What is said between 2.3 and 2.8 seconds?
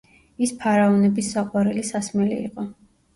იყო.